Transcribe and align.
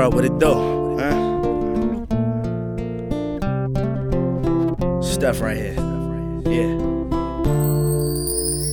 up? 0.00 0.14
What 0.14 0.24
it 0.24 0.38
do? 0.38 0.52
Huh? 0.98 1.26
Stuff 5.02 5.40
right 5.40 5.56
here. 5.56 5.74
Yeah. 6.46 6.76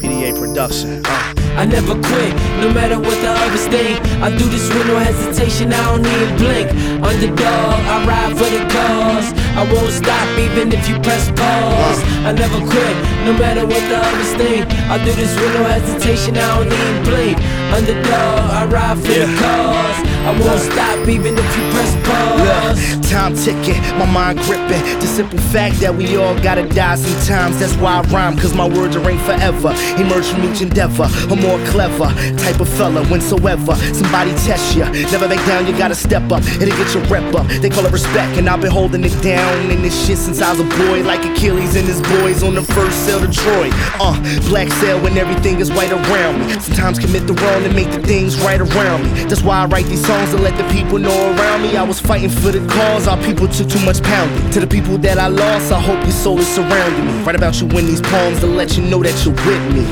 B.D.A. 0.00 0.32
production. 0.34 1.02
Uh. 1.06 1.34
I 1.56 1.64
never 1.64 1.94
quit, 1.94 2.34
no 2.58 2.72
matter 2.74 2.98
what 2.98 3.14
the 3.22 3.30
others 3.30 3.68
think. 3.68 4.00
I 4.20 4.28
do 4.36 4.44
this 4.50 4.66
with 4.74 4.86
no 4.88 4.98
hesitation, 4.98 5.72
I 5.72 5.84
don't 5.86 6.04
even 6.04 6.36
blink. 6.36 6.68
Underdog, 6.98 7.78
I 7.86 8.04
ride 8.04 8.34
for 8.36 8.50
the 8.50 8.66
cause. 8.74 9.30
I 9.54 9.62
won't 9.72 9.92
stop 9.94 10.26
even 10.36 10.72
if 10.72 10.88
you 10.88 10.98
press 10.98 11.30
pause. 11.30 12.02
I 12.26 12.32
never 12.32 12.58
quit, 12.58 12.96
no 13.22 13.38
matter 13.38 13.62
what 13.62 13.82
the 13.86 14.02
others 14.02 14.34
think. 14.34 14.66
I 14.90 14.98
do 14.98 15.12
this 15.12 15.30
with 15.38 15.54
no 15.54 15.62
hesitation, 15.62 16.36
I 16.36 16.58
don't 16.58 16.66
even 16.66 17.04
blink. 17.06 17.38
Underdog, 17.70 18.50
I 18.50 18.66
ride 18.66 18.98
for 18.98 19.14
the 19.14 19.30
cause. 19.38 20.13
I 20.24 20.32
won't 20.40 20.58
stop 20.58 21.06
even 21.06 21.36
if 21.36 21.44
you 21.56 21.62
press 21.70 21.92
pause. 22.08 22.40
Look, 22.40 23.10
time 23.10 23.36
ticking, 23.36 23.76
my 23.98 24.06
mind 24.10 24.38
gripping. 24.40 24.80
The 25.00 25.06
simple 25.06 25.38
fact 25.52 25.80
that 25.80 25.94
we 25.94 26.16
all 26.16 26.34
gotta 26.40 26.66
die 26.66 26.94
sometimes. 26.96 27.60
That's 27.60 27.76
why 27.76 28.00
I 28.00 28.02
rhyme, 28.08 28.38
cause 28.38 28.54
my 28.54 28.66
words 28.66 28.96
are 28.96 29.04
ain't 29.10 29.20
forever. 29.20 29.76
Emerge 30.00 30.24
from 30.24 30.44
each 30.48 30.62
endeavor, 30.62 31.04
a 31.28 31.36
more 31.36 31.60
clever 31.68 32.08
type 32.40 32.58
of 32.58 32.70
fella. 32.70 33.04
Whensoever 33.04 33.74
somebody 33.92 34.30
test 34.48 34.74
ya, 34.74 34.88
never 35.12 35.28
back 35.28 35.44
down, 35.46 35.66
you 35.66 35.76
gotta 35.76 35.94
step 35.94 36.32
up. 36.32 36.42
It'll 36.56 36.74
get 36.74 36.94
your 36.94 37.04
rep 37.04 37.34
up. 37.34 37.46
They 37.60 37.68
call 37.68 37.84
it 37.84 37.92
respect, 37.92 38.38
and 38.38 38.48
I've 38.48 38.62
been 38.62 38.72
holding 38.72 39.04
it 39.04 39.16
down 39.22 39.70
in 39.70 39.82
this 39.82 40.06
shit 40.06 40.16
since 40.16 40.40
I 40.40 40.52
was 40.52 40.60
a 40.60 40.64
boy. 40.88 41.04
Like 41.04 41.22
Achilles 41.26 41.76
and 41.76 41.86
his 41.86 42.00
boys 42.16 42.42
on 42.42 42.54
the 42.54 42.62
first 42.62 42.96
sail 43.04 43.20
to 43.20 43.30
Troy. 43.30 43.68
Uh, 44.00 44.16
black 44.48 44.72
sail 44.80 44.98
when 45.02 45.18
everything 45.18 45.60
is 45.60 45.70
white 45.70 45.92
around 45.92 46.40
me. 46.40 46.50
Sometimes 46.60 46.98
commit 46.98 47.26
the 47.26 47.34
wrong 47.34 47.62
and 47.64 47.74
make 47.76 47.90
the 47.90 48.00
things 48.00 48.40
right 48.40 48.60
around 48.60 49.04
me. 49.04 49.24
That's 49.24 49.42
why 49.42 49.58
I 49.60 49.66
write 49.66 49.84
these 49.84 50.00
songs 50.06 50.13
to 50.30 50.36
let 50.36 50.56
the 50.56 50.64
people 50.72 50.98
know 50.98 51.34
around 51.34 51.62
me. 51.62 51.76
I 51.76 51.82
was 51.82 52.00
fighting 52.00 52.30
for 52.30 52.52
the 52.52 52.64
cause, 52.68 53.08
our 53.08 53.20
people 53.22 53.48
took 53.48 53.68
too 53.68 53.84
much 53.84 54.02
pounding. 54.02 54.50
To 54.52 54.60
the 54.60 54.66
people 54.66 54.98
that 54.98 55.18
I 55.18 55.28
lost, 55.28 55.72
I 55.72 55.80
hope 55.80 56.00
your 56.02 56.12
soul 56.12 56.38
is 56.38 56.48
surrounding 56.48 57.06
me. 57.06 57.22
Write 57.24 57.36
about 57.36 57.60
you 57.60 57.66
in 57.78 57.86
these 57.86 58.00
poems 58.00 58.40
to 58.40 58.46
let 58.46 58.76
you 58.76 58.82
know 58.84 59.02
that 59.02 59.16
you're 59.24 59.34
with 59.46 59.64
me. 59.74 59.84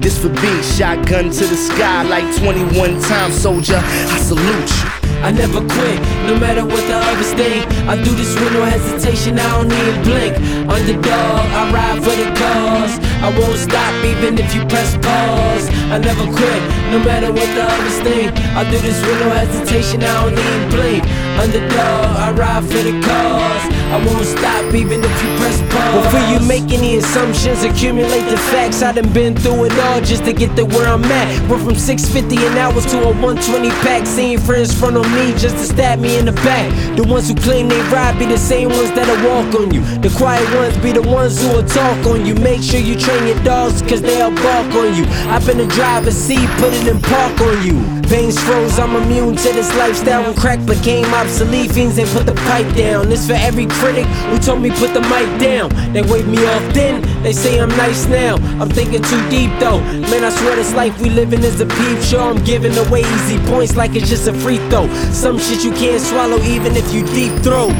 This 0.00 0.18
for 0.20 0.28
B, 0.28 0.62
shotgun 0.62 1.30
to 1.30 1.44
the 1.46 1.56
sky 1.56 2.02
like 2.04 2.24
21 2.36 3.00
times, 3.02 3.34
soldier. 3.34 3.80
I 3.82 4.18
salute 4.18 4.70
you. 4.82 5.10
I 5.22 5.30
never 5.30 5.60
quit, 5.60 6.00
no 6.24 6.38
matter 6.40 6.64
what 6.64 6.80
the 6.88 6.96
others 6.96 7.32
think. 7.34 7.66
I 7.86 7.94
do 7.96 8.10
this 8.16 8.32
with 8.40 8.52
no 8.54 8.64
hesitation, 8.64 9.38
I 9.38 9.48
don't 9.52 9.70
even 9.70 10.02
blink. 10.02 10.34
Underdog, 10.64 11.44
I 11.60 11.72
ride 11.72 12.00
for 12.02 12.16
the 12.16 12.28
cause. 12.40 13.09
I 13.22 13.28
won't 13.38 13.58
stop 13.58 13.92
even 14.04 14.38
if 14.38 14.54
you 14.54 14.64
press 14.66 14.96
pause. 14.96 15.68
I 15.92 15.98
never 15.98 16.24
quit, 16.24 16.62
no 16.90 16.98
matter 17.04 17.30
what 17.32 17.48
the 17.52 17.64
others 17.68 18.00
think. 18.00 18.32
I 18.56 18.64
do 18.64 18.78
this 18.78 18.98
with 19.04 19.20
no 19.20 19.28
hesitation, 19.30 20.02
I 20.02 20.24
don't 20.24 20.38
even 20.38 20.70
blink. 20.70 21.04
Underdog, 21.36 22.16
I 22.16 22.32
ride 22.32 22.64
for 22.64 22.82
the 22.82 22.96
cause. 23.04 23.79
I 23.90 23.98
won't 24.06 24.24
stop 24.24 24.72
even 24.72 25.02
if 25.02 25.10
you 25.22 25.28
press 25.36 25.58
pause. 25.74 26.04
Before 26.04 26.26
you 26.30 26.38
make 26.46 26.72
any 26.72 26.98
assumptions, 26.98 27.64
accumulate 27.64 28.22
the 28.30 28.36
facts. 28.36 28.82
I 28.82 28.92
done 28.92 29.12
been 29.12 29.34
through 29.34 29.64
it 29.64 29.78
all 29.80 30.00
just 30.00 30.24
to 30.26 30.32
get 30.32 30.54
to 30.56 30.64
where 30.64 30.86
I'm 30.86 31.04
at. 31.06 31.26
Went 31.50 31.64
from 31.64 31.74
650 31.74 32.46
an 32.46 32.56
hour 32.56 32.72
to 32.72 33.02
a 33.02 33.12
120 33.18 33.68
pack. 33.82 34.06
Seeing 34.06 34.38
friends 34.38 34.72
front 34.72 34.96
on 34.96 35.12
me 35.12 35.32
just 35.36 35.56
to 35.56 35.64
stab 35.64 35.98
me 35.98 36.18
in 36.18 36.26
the 36.26 36.32
back. 36.46 36.70
The 36.96 37.02
ones 37.02 37.28
who 37.28 37.34
claim 37.34 37.68
they 37.68 37.82
ride 37.90 38.16
be 38.16 38.26
the 38.26 38.38
same 38.38 38.68
ones 38.68 38.90
that'll 38.90 39.18
walk 39.28 39.52
on 39.58 39.74
you. 39.74 39.82
The 39.98 40.14
quiet 40.16 40.46
ones 40.54 40.76
be 40.78 40.92
the 40.92 41.02
ones 41.02 41.42
who 41.42 41.48
will 41.48 41.66
talk 41.66 42.06
on 42.06 42.24
you. 42.24 42.36
Make 42.36 42.62
sure 42.62 42.78
you 42.78 42.94
train 42.94 43.26
your 43.26 43.42
dogs, 43.42 43.82
cause 43.82 44.02
they'll 44.02 44.30
bark 44.30 44.72
on 44.74 44.94
you. 44.94 45.04
I've 45.34 45.44
been 45.44 45.58
the 45.58 45.66
driver's 45.66 46.14
seat, 46.14 46.48
put 46.62 46.72
it 46.72 46.86
in 46.86 47.00
park 47.00 47.40
on 47.40 47.66
you. 47.66 47.99
Veins 48.10 48.36
froze, 48.40 48.76
I'm 48.76 48.96
immune 48.96 49.36
to 49.36 49.52
this 49.52 49.72
lifestyle. 49.76 50.24
When 50.24 50.34
crack 50.34 50.58
became 50.66 51.06
obsolete, 51.14 51.70
fiends 51.70 51.94
they 51.94 52.04
put 52.06 52.26
the 52.26 52.34
pipe 52.50 52.66
down. 52.74 53.08
This 53.08 53.24
for 53.24 53.34
every 53.34 53.66
critic 53.66 54.04
who 54.30 54.38
told 54.40 54.60
me 54.60 54.70
put 54.70 54.92
the 54.94 55.00
mic 55.02 55.30
down. 55.40 55.70
They 55.92 56.02
wave 56.02 56.26
me 56.26 56.44
off 56.44 56.74
then, 56.74 57.02
they 57.22 57.32
say 57.32 57.60
I'm 57.60 57.68
nice 57.68 58.06
now. 58.06 58.34
I'm 58.60 58.68
thinking 58.68 59.00
too 59.00 59.30
deep 59.30 59.56
though. 59.60 59.78
Man, 60.10 60.24
I 60.24 60.30
swear 60.30 60.56
this 60.56 60.74
life 60.74 61.00
we 61.00 61.08
living 61.08 61.44
is 61.44 61.60
a 61.60 61.66
peep 61.66 62.00
show. 62.00 62.28
I'm 62.28 62.42
giving 62.42 62.76
away 62.76 63.02
easy 63.02 63.38
points 63.46 63.76
like 63.76 63.94
it's 63.94 64.08
just 64.08 64.26
a 64.26 64.34
free 64.34 64.58
throw. 64.70 64.88
Some 65.12 65.38
shit 65.38 65.62
you 65.62 65.70
can't 65.70 66.02
swallow 66.02 66.42
even 66.42 66.74
if 66.74 66.92
you 66.92 67.06
deep 67.14 67.32
throat. 67.44 67.70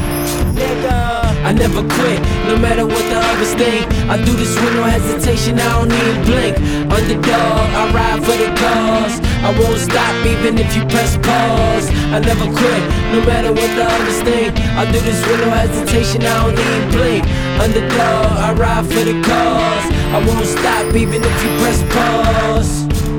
Nigga. 0.55 1.21
I 1.43 1.53
never 1.53 1.83
quit, 1.83 2.21
no 2.47 2.57
matter 2.57 2.87
what 2.87 3.05
the 3.11 3.17
others 3.17 3.55
think. 3.55 3.87
I 4.09 4.17
do 4.23 4.33
this 4.37 4.55
with 4.61 4.75
no 4.75 4.85
hesitation, 4.85 5.59
I 5.59 5.69
don't 5.79 5.91
even 5.91 6.19
blink. 6.29 6.57
Underdog, 6.93 7.67
I 7.81 7.83
ride 7.91 8.21
for 8.23 8.37
the 8.37 8.51
cause. 8.61 9.17
I 9.43 9.51
won't 9.59 9.81
stop 9.81 10.15
even 10.27 10.59
if 10.59 10.77
you 10.77 10.85
press 10.87 11.17
pause. 11.17 11.89
I 12.13 12.21
never 12.21 12.45
quit, 12.45 12.83
no 13.13 13.25
matter 13.25 13.53
what 13.53 13.71
the 13.75 13.85
others 13.89 14.21
think. 14.23 14.53
I 14.77 14.85
do 14.93 15.01
this 15.01 15.21
with 15.27 15.41
no 15.41 15.51
hesitation, 15.51 16.23
I 16.23 16.35
don't 16.45 16.59
even 16.59 16.91
blink. 16.93 17.25
Underdog, 17.59 18.33
I 18.47 18.53
ride 18.53 18.87
for 18.87 19.03
the 19.03 19.17
cause. 19.25 19.87
I 20.13 20.19
won't 20.27 20.47
stop 20.47 20.95
even 20.95 21.23
if 21.25 21.37
you 21.43 21.51
press 21.59 21.81
pause. 21.95 23.10